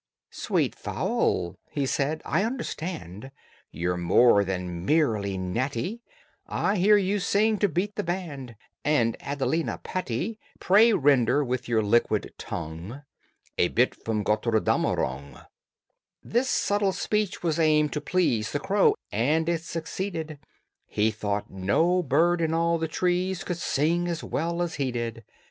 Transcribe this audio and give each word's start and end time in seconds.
"Sweet 0.31 0.73
fowl," 0.73 1.59
he 1.69 1.85
said, 1.85 2.23
"I 2.25 2.43
understand 2.43 3.29
You're 3.69 3.97
more 3.99 4.43
than 4.43 4.83
merely 4.83 5.37
natty, 5.37 6.01
I 6.47 6.77
hear 6.77 6.97
you 6.97 7.19
sing 7.19 7.59
to 7.59 7.69
beat 7.69 7.93
the 7.93 8.01
band 8.01 8.55
And 8.83 9.15
Adelina 9.19 9.77
Patti. 9.83 10.39
Pray 10.59 10.91
render 10.91 11.45
with 11.45 11.67
your 11.69 11.83
liquid 11.83 12.33
tongue 12.39 13.03
A 13.59 13.67
bit 13.67 13.93
from 13.93 14.23
'Gotterdammerung.'" 14.23 15.45
This 16.23 16.49
subtle 16.49 16.93
speech 16.93 17.43
was 17.43 17.59
aimed 17.59 17.93
to 17.93 18.01
please 18.01 18.53
The 18.53 18.59
crow, 18.59 18.95
and 19.11 19.47
it 19.47 19.61
succeeded: 19.61 20.39
He 20.87 21.11
thought 21.11 21.51
no 21.51 22.01
bird 22.01 22.41
in 22.41 22.55
all 22.55 22.79
the 22.79 22.87
trees 22.87 23.43
Could 23.43 23.57
sing 23.57 24.07
as 24.07 24.23
well 24.23 24.63
as 24.63 24.73
he 24.81 24.91
did. 24.91 25.23